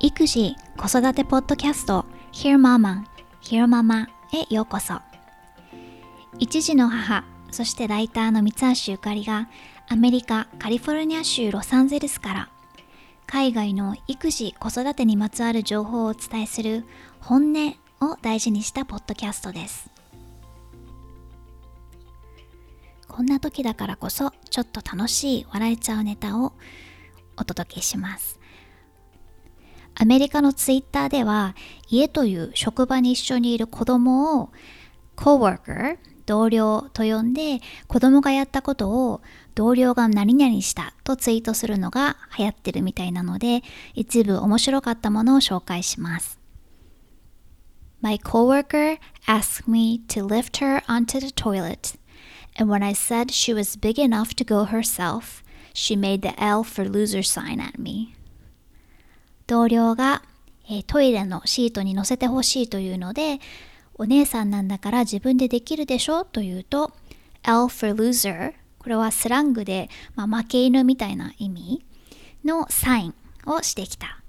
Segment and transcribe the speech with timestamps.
[0.00, 3.04] 育児・子育てポッドキャスト Hear Mama,
[3.42, 5.00] Hear Mama へようこそ。
[6.38, 9.48] 一児の母そしてライターの三橋ゆかりが
[9.88, 12.48] アメリカ・カリフォルニア州ロサンゼルスから
[13.26, 16.86] 海外の育児・子育てにまつわる情報をお伝えする
[17.20, 19.89] 本音を大事にしたポッドキャストです。
[23.10, 26.52] こんな時だからこそちょっと楽しい笑えちゃうネタを
[27.36, 28.38] お届けします。
[29.96, 31.56] アメリカのツイッターでは
[31.88, 34.50] 家という職場に一緒にいる子供を
[35.16, 39.20] coworker 同僚と呼んで子供がやったことを
[39.56, 43.62] 同僚が何々したとツイートするのが流行ってるみたいなので
[43.94, 46.38] 一部面白かったものを紹介します。
[48.00, 51.99] My coworker asked me to lift her onto the toilet.
[52.60, 56.62] And when I said she was big enough to go herself she made the L
[56.62, 58.14] for loser sign at me
[59.46, 60.22] 同僚が、
[60.68, 63.40] えー、トイレのシートに乗せてほしいというので
[63.94, 66.92] お姉さんなんだから自分でできるでしょと言うと
[67.42, 71.84] L for loser これはスラングで、まあ、負け犬みたいな意味
[72.44, 73.14] のサイン
[73.46, 74.22] をしてきた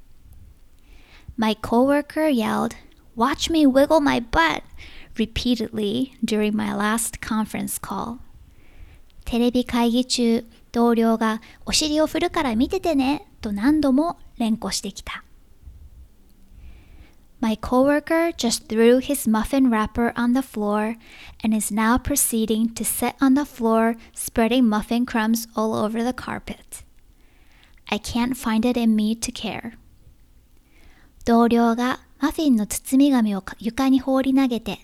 [1.38, 2.76] My coworker yelled
[3.16, 4.64] Watch me wiggle my butt
[5.17, 8.19] repeatedly during my last conference call
[9.25, 15.25] テレビ会議中同僚がお尻を振るから見ててねと何度も連呼してきた
[17.39, 20.97] My coworker just threw his muffin wrapper on the floor
[21.45, 26.15] and is now proceeding to sit on the floor, spreading muffin crumbs all over the
[26.15, 26.83] carpet.
[27.89, 29.75] I can't find it in me to care.
[31.25, 34.79] 同僚がマフィンの包み紙を床に放り投げて、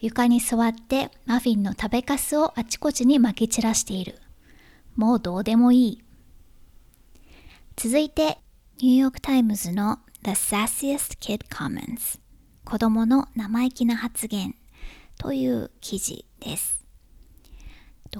[0.00, 4.18] 床に座ってマフィンの食べかすをあちこちに撒き散らしている。
[4.94, 6.02] もうどうでもいい。
[7.76, 8.38] 続いて、
[8.78, 12.18] ニューヨークタイムズの The Sassiest Kid Comments
[12.64, 14.54] 子供の生意気な発言
[15.18, 16.84] という記事です。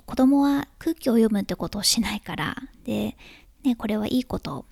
[0.04, 3.16] 子供は空気を読むってことをしないからで、
[3.64, 4.66] ね、これはいいこと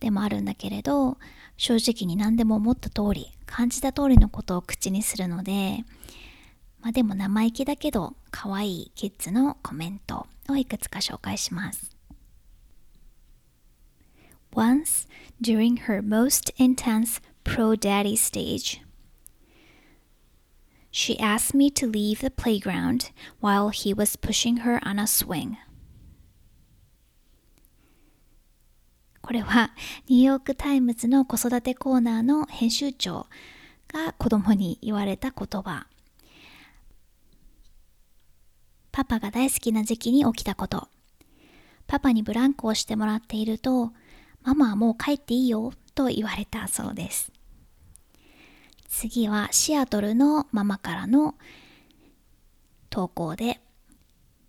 [0.00, 1.18] でもあるんだけれど
[1.56, 5.84] 正直に何でも思った通り感じた通りのことを口にするので
[6.80, 12.00] まあでも生意気だけど可愛いキッズのコメントをいくつか紹介します。
[14.52, 15.06] once
[15.40, 18.82] during her most intense pro daddy stage.
[20.90, 25.56] She asked me to leave the playground while he was pushing her on a swing.
[29.22, 29.70] これは
[30.08, 33.26] ニューヨークタイムズの子育てコーナーの編集長
[33.92, 35.86] が子供に言われた言葉。
[38.92, 40.88] パパが大好きな時期に起きたこと。
[41.86, 43.92] パパにブランコをしてもらっていると、
[44.42, 47.32] ママはもう帰っていいよと言われたそうです。
[48.88, 51.36] 次はシアトルのママからの
[52.90, 53.60] 投稿で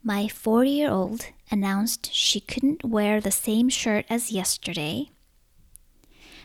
[0.03, 5.11] My four-year-old announced she couldn't wear the same shirt as yesterday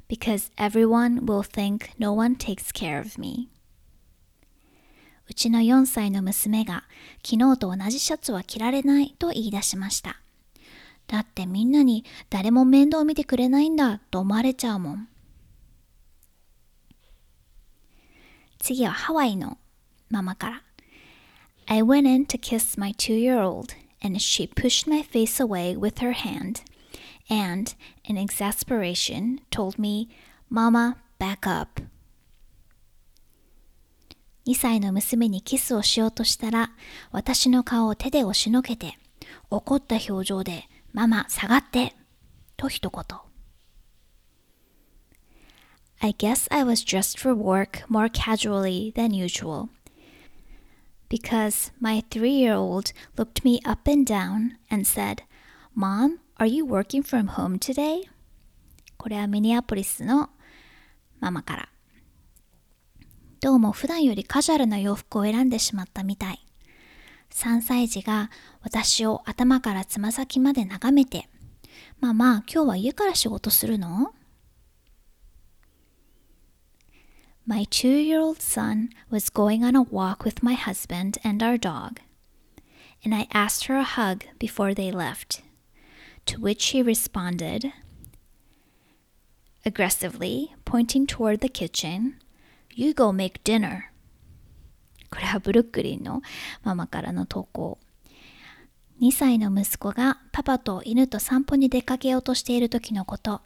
[0.09, 3.49] because everyone will think no one takes care of me.
[5.29, 6.85] うちの4歳の娘が
[7.25, 10.21] 昨日と同じシャツは着られないと言い出しました。
[11.09, 15.09] だってみんなに誰も面倒見てくれないんだと思われちゃうもん。
[18.59, 19.59] 次はハワイの
[20.11, 20.63] ママから。
[21.69, 26.63] I went in to kiss my two-year-old and she pushed my face away with her hand
[27.29, 30.09] and, in exasperation, told me,
[30.49, 31.83] Mama, back up.
[34.47, 36.71] 2歳の娘にキスをしようとしたら、
[37.11, 38.99] 私の顔を手で押しのけて、
[39.51, 41.95] 怒った表情でママ下がって
[42.57, 43.05] と一言
[46.01, 49.69] I guess I was dressed for work more casually than usual
[51.09, 55.23] because my three year old looked me up and down and said,
[55.75, 58.09] Mom, are you working from home today?
[58.99, 60.31] これはミニアポリスの
[61.21, 61.76] ママから。
[63.39, 66.41] どうも普段よりカジュアルな洋服を選んでしまったみたい。
[67.31, 68.31] 3歳児が
[68.63, 71.29] 私を頭からつま先まで眺めて、
[72.01, 74.15] ママ、今日は家から仕事するの
[77.45, 82.01] My two-year-old son was going on a walk with my husband and our dog,
[83.05, 85.43] and I asked her a hug before they left,
[86.25, 87.71] to which she responded,
[89.65, 92.17] aggressively, pointing toward the kitchen,
[92.79, 93.85] You go make dinner.
[95.11, 96.21] これはブルックリンの
[96.63, 97.79] ママからの投稿。
[99.01, 103.41] 2歳の息子がパパと犬と散歩に出かけようとしている時のこと。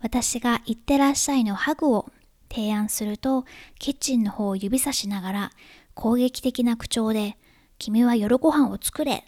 [0.00, 2.12] 私が行ってらっしゃいのハグを
[2.48, 3.46] 提案すると、
[3.80, 5.50] キッチンの方を指さしながら
[5.94, 7.36] 攻撃的な口調で、
[7.78, 9.24] 君は夜ご飯を作れ。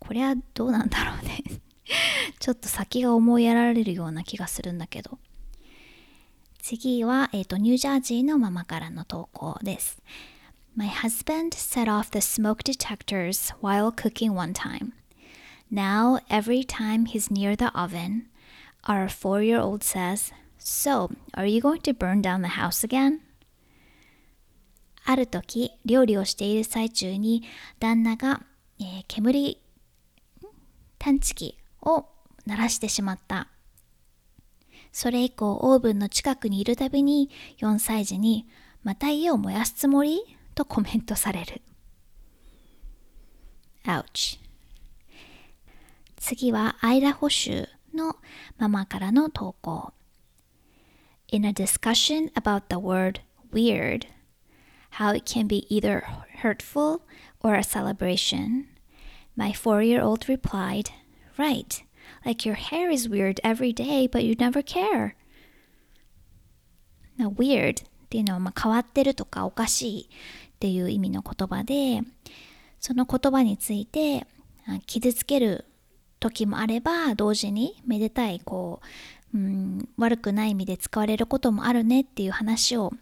[0.00, 1.44] これはどうなんだろうね
[2.38, 5.18] ちょっと先が思いやられるような気がするんだけど。
[6.58, 10.00] 次は、えっ、ー、と、ニュージャージーのママからの投稿です。
[10.76, 14.92] My husband set off the smoke detectors while cooking one time.
[15.70, 18.28] Now, every time he's near the oven,
[18.84, 23.20] our four year old says, So, are you going to burn down the house again?
[25.04, 27.42] ある時、料理をしている最中に
[27.80, 28.42] 旦那が、
[28.78, 29.58] えー、煙
[30.98, 32.06] 探知機を
[32.46, 33.48] 鳴らしてしまった。
[34.92, 38.46] それ以降オーブンの近くにいるたびに4歳児に
[38.82, 40.20] また家を燃やすつもり
[40.54, 41.62] とコメントされる。
[43.84, 44.38] Ouch.
[46.16, 48.16] 次はアイダホ州の
[48.58, 49.92] ママからの投稿。
[51.28, 53.20] In a discussion about the word
[53.52, 54.06] weird,
[54.90, 56.04] how it can be either
[56.42, 57.00] hurtful
[57.40, 58.66] or a celebration,
[59.34, 60.90] My four year old replied,
[61.36, 61.84] Right,
[62.24, 65.14] like your hair is weird every day, but you never care.
[67.18, 70.08] Now, weird っていうのはまあ変わってるとかおかしいっ
[70.60, 72.02] ていう意味の言葉で、
[72.80, 74.26] その言葉について
[74.86, 75.64] 傷つける
[76.20, 78.80] 時もあれば、同時にめでたい、こ
[79.34, 82.92] う、うん、悪くない意味で使われることもあるねっていう話を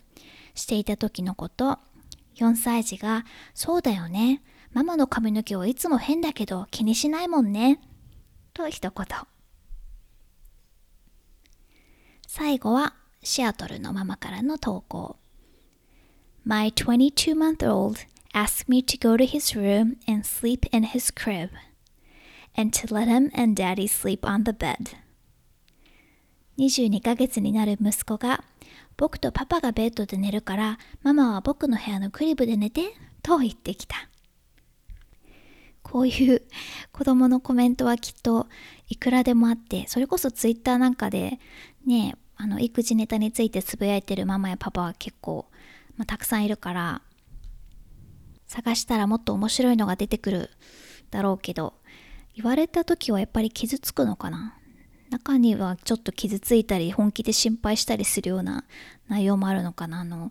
[0.55, 1.79] していた時のこと、
[2.37, 3.25] 4歳児が、
[3.55, 4.43] そうだよね。
[4.73, 7.81] ママの髪の毛はいつも変だけど気にしないもんね。
[8.53, 9.07] と一言。
[12.27, 15.17] 最後はシアトルのママからの投稿。
[16.45, 21.51] My 22-month-old asked me to go to his room and sleep in his crib
[22.57, 24.97] and to let him and daddy sleep on the bed.
[26.59, 28.45] 22ヶ月になる息子が
[28.97, 34.10] 僕とパパがベッドで寝るからママは僕の部屋のクリブで寝てと言ってきた。
[35.83, 36.43] こういう
[36.93, 38.47] 子供のコメントはきっと
[38.89, 41.41] いくらでもあって、それこそツイッターなんかで
[41.87, 45.47] ね、あの育児ネタについてつぶやいてるママやパパは結構、
[45.97, 47.03] まあ、たくさんいるから、
[48.47, 50.51] 探したらもっと面白いのが出てくる
[51.11, 51.75] だろうけど、
[52.35, 54.57] 言われた時はやっぱり傷つくのかな？
[55.11, 58.65] 中にはちょっと傷ついたり本気で心配したりするような
[59.09, 60.01] 内容もあるのかな？
[60.01, 60.31] あの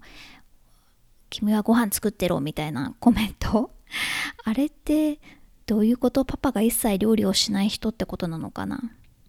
[1.30, 3.72] 君はご飯作ってろみたいなコメント。
[4.46, 5.20] あれって
[5.70, 6.26] どういうこと？
[6.26, 8.82] パパが一切料理をしない人ってことなのかな？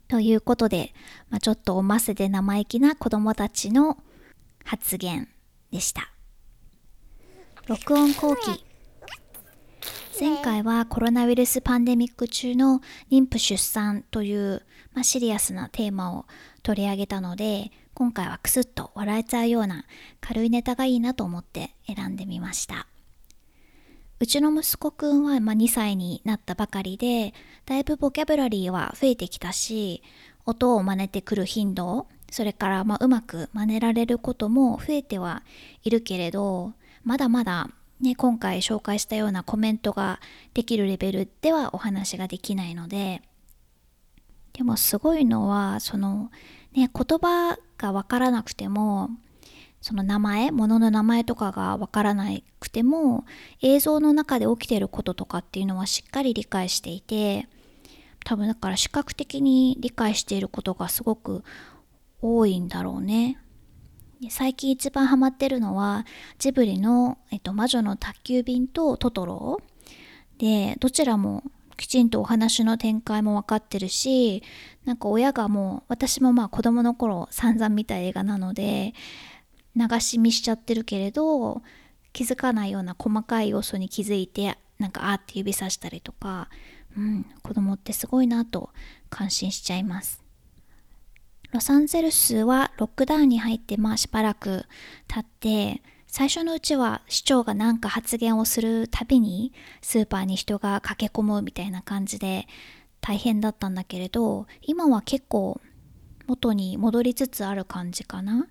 [0.09, 0.95] ということで、
[1.29, 3.99] まあ、ちょっとおませで生意気な子供たちの
[4.65, 5.29] 発言
[5.71, 6.11] でした。
[7.67, 8.65] 録音後期
[10.19, 14.63] 前回はコロナウイルスパンデミック中の妊婦出産という、
[14.95, 16.25] まあ、シリアスなテーマを
[16.63, 19.85] 取り上げたので今回はクスッと笑えちゃうような
[20.23, 22.87] 軽いネタがいいなと思って選んでみました。
[24.23, 27.33] うちの息子くんは、ま、2歳になったばかりで、
[27.65, 30.03] だいぶボキャブラリーは増えてきたし、
[30.45, 35.43] 音を真似てくる頻度、それからまあうまく真似られることも増えては
[35.85, 37.71] いるけれど、まだまだ
[38.03, 40.21] ね、今回紹介したようなコメントが
[40.53, 43.23] できるレベルではお話ができないので、
[44.53, 46.31] でもすごいのは、その、
[46.73, 49.09] ね、言葉がわからなくても、
[49.91, 52.29] その名前物の名前とかがわからな
[52.61, 53.25] くても
[53.61, 57.49] 映像の中で起きてることとかっていうのはしっかり理解していて
[58.25, 61.43] 多分だから視覚的に理解していることがすごく
[62.23, 63.39] 多いんだろうね。
[64.29, 66.07] 最近一番ハマってるのは
[66.39, 69.61] ジブリの、えっと、魔女の宅急便とトトロ
[70.39, 71.43] でどちらも
[71.77, 74.45] きちんとお話の展開も分かってるし
[74.85, 78.93] なんか親がもう私もまあ子供の頃散々見た映画なので
[79.77, 81.63] 流し見しちゃってるけれど
[82.13, 86.49] 気づかないような細かい要素に気づいてなんかあって指さしたりとか、
[86.97, 88.71] うん、子供ってすごいなと
[89.11, 90.25] 感心しちゃいます。
[91.53, 94.67] ロサンゼルスはロックダウンに入ってまあしばらく
[95.09, 102.47] 経って最初のうちは市長が何か発言をするたびにスーパーに人が駆け込むみたいな感じで
[103.01, 105.61] 大変だったんだけれど今は結構
[106.27, 108.47] 元に戻りつつある感じかな。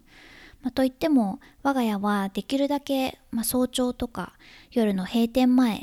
[0.62, 4.34] まあ、といっても我が家はできるだけ、まあ、早朝とか
[4.72, 5.82] 夜の閉店前っ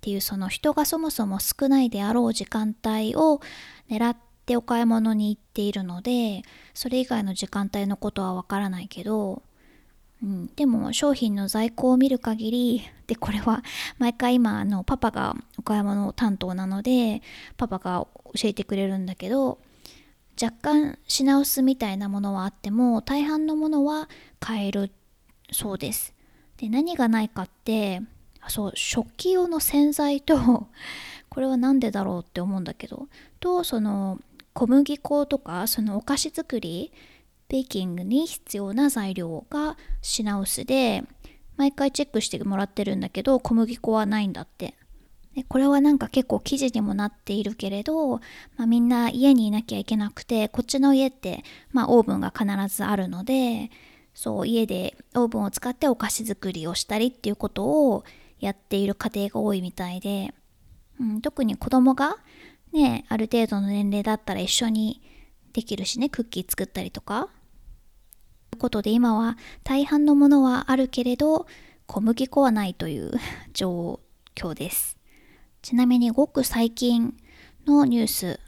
[0.00, 3.40] ていうその人がそもそも少ないであろう時間帯を
[3.88, 6.42] 狙ってお買い物に行っているので
[6.74, 9.42] それ以外の時間帯のことはわからないけど
[10.22, 13.62] うん、でも商品の在庫を見る限りでこれは
[13.98, 17.20] 毎回今あのパパが岡山の担当なので
[17.58, 19.58] パパが教えてくれるんだけど
[20.40, 24.08] 若干品薄みたいなものはあっても大半のものは
[24.40, 24.90] 買える
[25.52, 26.14] そうです。
[26.56, 28.00] で何がないかって
[28.48, 30.68] そう食器用の洗剤と
[31.30, 33.08] これは何でだろうって思うんだけど
[33.40, 34.20] とその
[34.52, 36.92] 小麦粉とかそのお菓子作り
[37.48, 41.04] ベーキングに必要な材料が品薄で
[41.56, 44.74] 毎回チェックしてもらってるんだけど小麦粉はないんだって
[45.34, 48.20] でこれはなんか結構記事にもなっているけれど、ま
[48.58, 53.70] あ、みんな家にいなきゃいけなくてこっちの家って、まあ、オーブンが必ずあるので
[54.14, 58.04] そう家でオーブンを使ってお菓子作りをしたりっていうことを
[58.38, 60.32] やっている家庭が多いみたいで、
[61.00, 62.16] うん、特に子供が
[62.72, 65.02] ねある程度の年齢だったら一緒に
[65.52, 67.28] できるしねクッキー作ったりとか
[68.50, 71.46] ということで今は大半のものはあるけれど
[71.86, 73.12] 小麦粉はないという
[73.52, 74.00] 状
[74.36, 74.93] 況です。
[75.64, 77.16] ちなみにごく最近
[77.66, 78.40] のニュース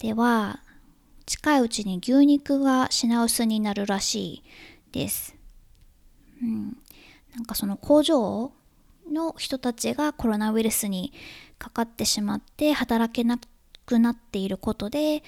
[0.00, 0.58] では
[1.24, 4.42] 近いうちに牛肉が品薄になるらしい
[4.90, 5.36] です。
[6.42, 6.76] うん、
[7.36, 8.50] なんかその工場
[9.08, 11.12] の人たちがコロナウイルスに
[11.60, 13.38] かかってしまって働けな
[13.86, 15.22] くなっていることで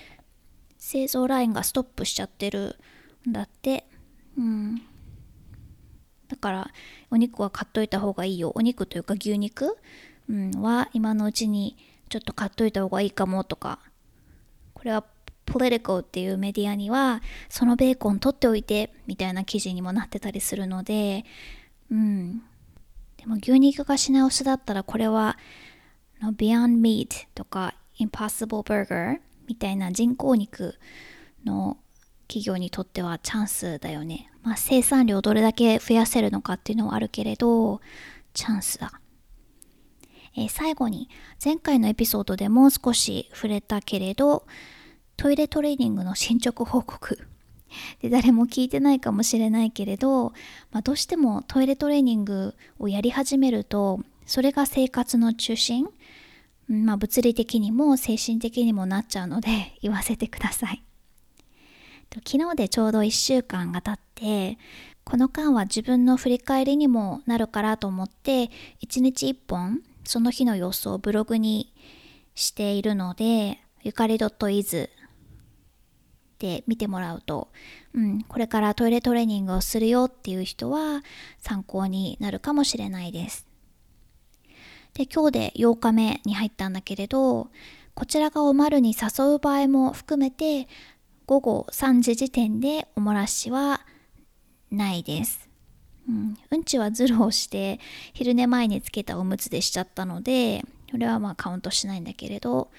[0.79, 2.77] 製造ラインがストップしちゃってる
[3.29, 3.87] んだって。
[4.37, 4.83] うん。
[6.27, 6.71] だから
[7.13, 8.51] お肉は買っといた方がいいよ。
[8.57, 9.77] お肉というか牛肉、
[10.29, 11.77] うん、は今のうちに
[12.09, 13.79] ちょっと買っといた方がいいかもとか
[14.73, 15.05] これは
[15.47, 21.25] ポリティコっていうメディアにはそのベーコン取っておいてみたいな記事にもなってたりするので
[21.91, 22.39] うん
[23.19, 25.37] でも牛肉が品薄だったらこれは
[26.21, 30.75] Beyond Meat とか Impossible Burger みたいな人工肉
[31.45, 31.77] の
[32.27, 34.31] 企業にとってはチャンスだよね。
[34.43, 37.81] まあ、生産量どれだけ増やせるのかっていうのはあるけれど、
[38.33, 39.01] チャンスだ。
[40.37, 41.09] えー、最後に
[41.43, 44.45] 前回のエピソードでも少し触れたけれど
[45.17, 47.19] トイレトレーニングの進捗報告
[48.03, 50.33] で誰も聞いてないかもしれないけれど、
[50.71, 55.89] まあ、どうしてもトイレトレーニングをやり始めるとそれが生活の中心、
[56.69, 60.83] まあ、物理的にも精神的にもなっちゃうので 言わせてください。
[62.27, 64.57] 昨日でちょうど1週間が経って
[65.03, 71.73] この間は自分の振り返りにもなるからと思って1日1本その日の様子をブログに
[72.35, 74.91] しているのでゆかり .is
[76.39, 77.49] で見てもらうと、
[77.95, 81.03] うん、これからトイレトレーニングをするよっていう人は
[81.39, 83.47] 参考になるかもしれないです。
[84.95, 87.51] で今日で8日目に入ったんだけれど
[87.95, 90.69] こちらがおまるに誘う場合も含めて
[91.27, 93.81] 午後3時時点でおもらしは
[94.71, 95.49] ないです。
[96.09, 96.65] うん、うん。
[96.65, 97.81] ちはズルをして
[98.13, 102.05] 昼寝前につけたおむつでしちゃったのでそれはまあカウントしないん。
[102.05, 102.71] だけれど、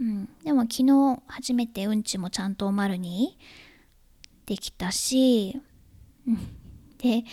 [0.00, 2.02] うん、でも昨日初めてうん。
[2.02, 2.54] ちもちゃん。
[2.54, 3.38] とおまるに
[4.46, 5.60] できたし、
[6.26, 6.36] うん、
[6.98, 7.24] で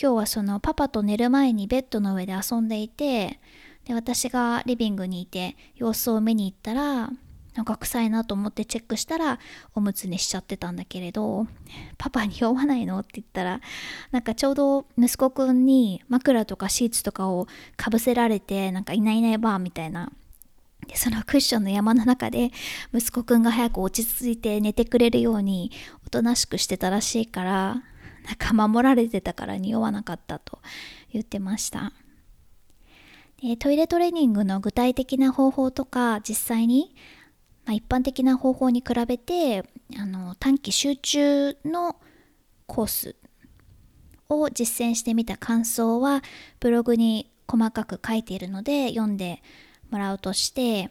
[0.00, 2.68] 今日はそのパパと寝る前にベッドの上で遊ん。
[2.68, 3.40] でいて
[3.84, 7.10] で私がリビングにいて様子を見に行ったら
[7.54, 9.38] なんか臭いなと思ってチェックしたら
[9.74, 11.46] おむつにしちゃってたんだけれど
[11.98, 12.98] パパに酔わないの？
[13.00, 13.60] って言ったら
[14.10, 20.10] なんかちょうど息子くんに枕とかシーツとかをかぶせられてなんかいないいないばーみたいな。
[20.86, 22.50] でそのクッションの山の中で
[22.92, 25.70] 息子くんが早く落ち着いて寝てくれるように
[26.04, 27.82] おとなしくしてたらしいから
[28.24, 30.58] なんか守られてたから匂わなかったと
[31.12, 31.92] 言ってました。
[33.40, 36.94] でトイレトレーニングの具体的な方法とか実際に
[37.64, 39.64] まあ、一般的な方法に比べて
[39.96, 41.96] あの短期集中の
[42.66, 43.16] コース
[44.28, 46.22] を実践してみた感想は
[46.58, 49.42] ブログに細かく書いているので読んで
[49.90, 50.90] もらうとして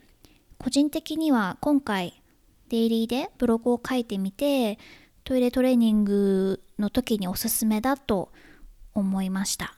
[0.59, 2.21] 個人的には今回
[2.69, 4.77] デイリーでブログを書いてみて
[5.23, 8.31] トイレトレーニングの時におすすめだと
[8.93, 9.75] 思いました、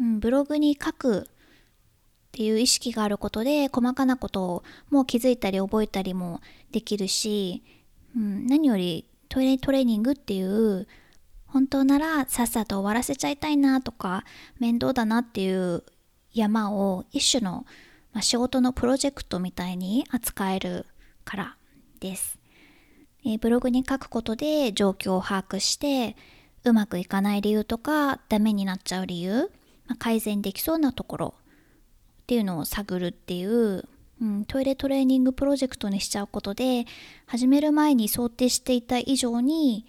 [0.00, 1.28] うん、ブログに書く
[2.32, 7.62] っていう意識があることで細かなことをもう気づいたり覚えたりもできるし、
[8.16, 10.88] うん、何よりトイレトレーニングっていう
[11.46, 14.24] 本当ならさっさと終わらせちゃいたいなとか
[14.58, 15.84] 面倒だなっていう
[16.32, 17.66] 山を一種の、
[18.14, 20.86] ま、仕事のプロジェクトみたいに扱える
[21.26, 21.56] から
[22.00, 22.38] です。
[23.26, 26.16] えー、ブログに書くことで状況を把握して
[26.64, 29.50] うまくいかない理由とかダメになっちゃう理由、
[29.86, 31.34] まあ、改善できそうなところ
[32.22, 33.84] っていうのを探るっていう、
[34.20, 36.86] うん、トイレトレーニングプロジェクトにしちゃうことで
[37.26, 39.86] 始める前に想定していた以上に、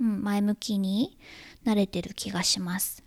[0.00, 1.16] うん前向きに
[1.62, 3.04] なれてる気がします。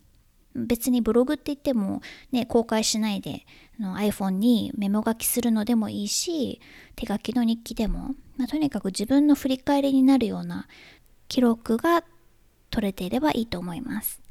[0.55, 2.01] 別にブログって言っても、
[2.31, 3.45] ね、公開しないで
[3.77, 6.61] あの iPhone にメモ書きするのでもいいし
[6.95, 10.69] 手書きの日記でも、まあ、とにかく自分の振り返りになるような
[11.27, 12.05] 記録が
[12.69, 14.21] 取れていればいいと思います。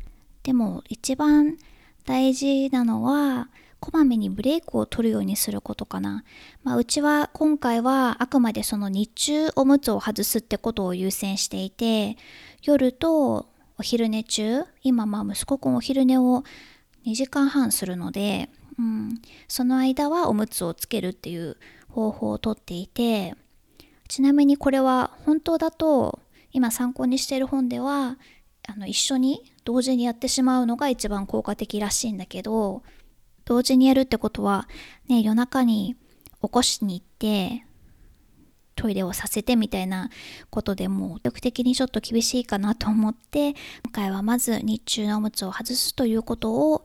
[0.44, 1.58] でも一番
[2.04, 3.48] 大事なのは
[3.80, 6.24] こまめにブレイクを取るようにすることかな、
[6.62, 12.16] まあ、うちは今回はあくまでその日中おむつを外すってことを優先していて
[12.62, 13.46] 夜と
[13.76, 16.44] お昼寝中今まあ息子くんお昼寝を
[17.06, 21.58] 2時間半するので、うん、その間はおむつをつけるっていう
[21.90, 23.34] 方法をとっていて
[24.08, 26.20] ちなみにこれは本当だと
[26.52, 28.16] 今参考にしている本では
[28.66, 32.82] あの一緒に同時にやってしまうのが一番効果的らしいんだけど
[33.44, 34.68] 同時にやるってことは
[35.08, 35.96] ね夜中に
[36.42, 37.64] 起こしに行って
[38.76, 40.10] トイレをさせてみたいな
[40.50, 43.56] ことでもう力的にちょっと厳しいかなと思って今
[43.92, 46.84] 回はまず日中のおむつを外すということを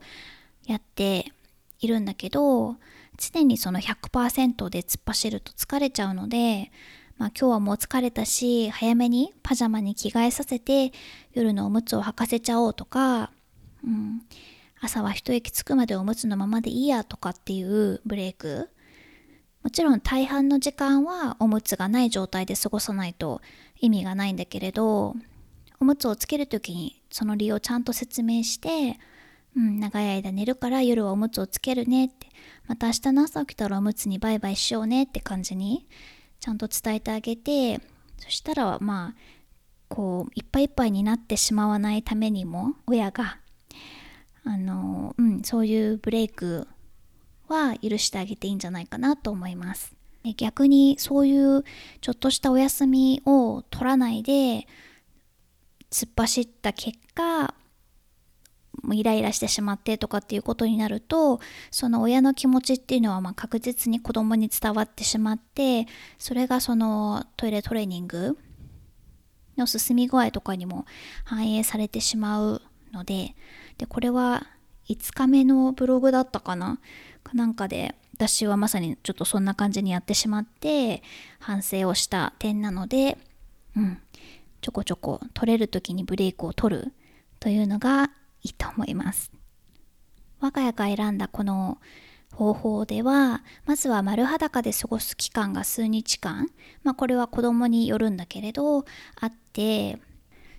[0.66, 1.32] やって
[1.80, 2.76] いるんだけど
[3.18, 6.70] 常にその100%で突っ走ると疲れちゃうので
[7.20, 10.90] まあ、今日はもう疲れたし早めにパジャマに着替えさせて
[11.34, 13.30] 夜のおむつを履かせちゃおうとか、
[13.84, 14.22] うん、
[14.80, 18.70] 朝は一息つくまでおむつのままでいいやとかっていうブレイク。
[19.62, 23.42] もちろん大半の時間はおむつがない状態で過ごさないと
[23.78, 25.14] 意味がないんだけれど
[25.78, 28.98] おむつをつける時にその理由をちゃんと説明して
[29.56, 32.28] うん、長い間寝るから夜はおむつをつけるねって、
[32.68, 35.88] また明日の朝起きたらおむつにバイバイしようねって感じに
[36.40, 37.80] ちゃんと伝えてあげて
[38.18, 39.14] そしたらまあ
[39.88, 43.38] こういっぱいいっぱいになってしまわないためにも親が
[44.44, 46.66] あの、うん、そういうブレイク
[47.48, 49.94] は許してあげていいんじゃないかなと思います。
[50.36, 51.64] 逆にそういう
[52.02, 54.66] ちょっとしたお休みを取らないで
[55.90, 57.54] 突っ走った結果
[58.92, 61.40] イライラしてしまってとかっていうことになると
[61.70, 65.86] その親の気持ちっていうのはま確実に子供に伝わってしまって
[66.18, 68.38] それがそのトイレトレーニング
[69.56, 70.86] の進み具合とかにも
[71.24, 73.34] 反映されてしまうので
[73.78, 74.46] でこれは
[74.88, 76.80] 5日目のブログだったかな？
[77.22, 81.02] かなんかで私はまさにちょっとそんな感じにやってしまって
[81.38, 83.18] 反省をした点なので
[83.76, 83.98] うん
[84.60, 86.92] ちょこちょこ取れる時にブレイクを取る
[87.38, 88.10] というのが
[88.42, 89.32] いいと思います。
[90.40, 91.78] 我が家が選んだこの
[92.32, 96.48] 方法ではまずは丸裸で過ごす期間が数日間、
[96.82, 98.84] まあ、これは子供によるんだけれど
[99.20, 99.98] あって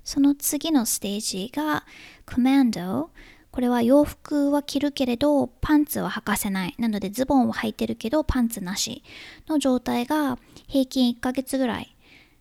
[0.04, 1.86] その次のステージが
[2.26, 3.12] コマンド。
[3.52, 6.76] これは洋服は着るけれどパンツは履かせない。
[6.80, 9.04] なのでズボンを履いてるけどパンツなし。
[9.48, 11.96] の状態が平均1ヶ月ぐらい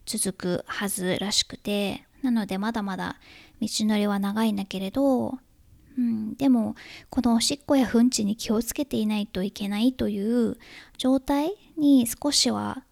[0.07, 2.07] 続くはずらしくて。
[2.23, 3.17] なのでまだまだ
[3.61, 5.39] 道のりは長いんだけれど、
[5.99, 6.77] うん、でも
[7.11, 10.57] このおしっこやうんちに気をつけていないといけないという
[10.97, 12.85] 状態に少しは、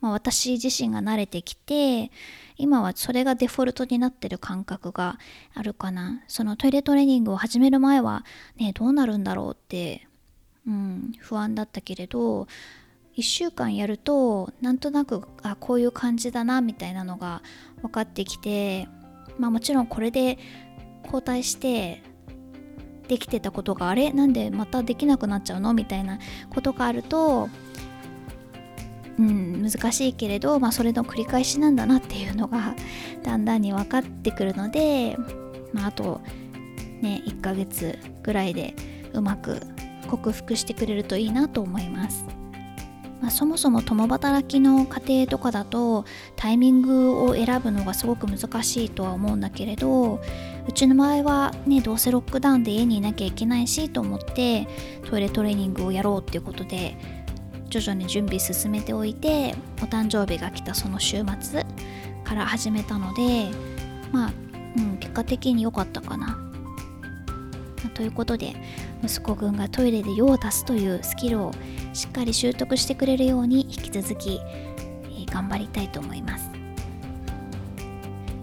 [0.00, 2.10] まあ、私自身が慣れてきて
[2.56, 5.18] 今はそれがデフォルトになってる感覚が
[5.54, 6.22] あるかな。
[6.26, 8.24] そのトイレトレーニングを始める前は
[8.56, 10.08] ねどうなるんだろうって、
[10.66, 12.48] うん、不安だったけれど
[13.16, 17.42] 1週間やるとなんとなくあこういう感じだなみたいなのが
[17.82, 18.88] 分かってきて
[19.38, 20.38] まあもちろんこれで
[21.04, 22.02] 交代して
[23.08, 24.12] できてたことがあれ？
[24.12, 25.74] なんでまたできなくなっちゃうの？
[25.74, 26.18] みたいな
[26.50, 27.48] ことがあると
[29.18, 32.74] うん難しいけれど、まあ、それの繰り返しなんだなっていうのが
[33.22, 35.16] だんだんに分かってくるので、
[35.72, 36.20] まあ、あと
[37.00, 38.74] ね1ヶ月ぐらいで
[39.14, 39.60] うまく
[40.08, 42.26] 克服してくれるといいなと思います。
[43.20, 46.04] まあ、そもそも共働きの家庭とかだと
[46.36, 50.20] タイミングを選ぶのがすごく難しいとは思うんだけれど
[50.68, 54.68] うちの場合はねどうせロックダウンで家にいなきゃいけないしと思って
[55.08, 56.96] トイレトレーニングをやろうっていうことで
[57.68, 61.66] 徐々に準備進めておいてお誕生日が来たその週末
[62.24, 63.48] から始めたので
[64.12, 64.32] まあ、
[64.76, 66.45] うん、結果的に良かったかな。
[67.94, 68.54] ということで
[69.02, 71.52] 息子くんがトイレで用を足すというスキルを
[71.92, 76.50] しっかり習得してくれるように引き続き、え、頑張りたいと思います。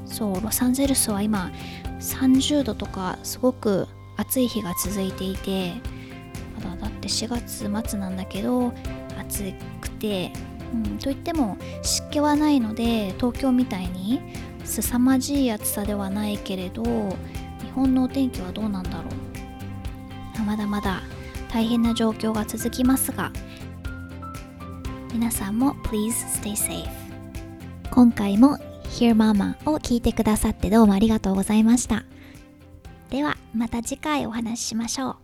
[0.06, 1.52] そうロサンゼルスは今
[2.00, 5.74] 30度とかすごく暑い日が続いていて
[6.56, 8.74] まだだって4月末なんだけど
[9.20, 10.32] 暑くて、
[10.72, 14.22] うん、といっても湿気はないので東京みたいに
[14.64, 19.23] 凄まじい暑さではないけれど日本のお天気はどうなんだろう。
[20.42, 21.02] まだまだ
[21.52, 23.32] 大変な状況が続きますが
[25.14, 26.90] 皆さんも Please stay safe
[27.92, 32.04] 今回も Hear Mama を聞いてくださってどうもありがとうございました。
[33.10, 35.23] ではまた次回お話ししましょう。